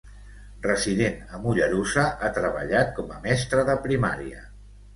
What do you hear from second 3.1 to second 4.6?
a mestre de primària.